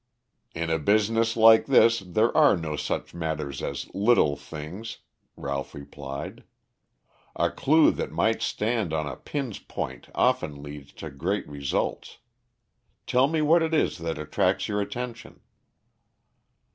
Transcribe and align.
"In 0.55 0.71
a 0.71 0.79
business 0.79 1.37
like 1.37 1.67
this, 1.67 1.99
there 1.99 2.35
are 2.35 2.57
no 2.57 2.75
such 2.75 3.13
matters 3.13 3.61
as 3.61 3.87
little 3.93 4.35
things," 4.35 4.97
Ralph 5.37 5.75
replied. 5.75 6.43
"A 7.35 7.51
clue 7.51 7.91
that 7.91 8.11
might 8.11 8.41
stand 8.41 8.93
on 8.93 9.05
a 9.05 9.15
pin's 9.15 9.59
point 9.59 10.09
often 10.15 10.63
leads 10.63 10.91
to 10.93 11.11
great 11.11 11.47
results. 11.47 12.17
Tell 13.05 13.27
me 13.27 13.43
what 13.43 13.61
it 13.61 13.75
is 13.75 13.99
that 13.99 14.17
attracts 14.17 14.67
your 14.67 14.81
attention." 14.81 15.39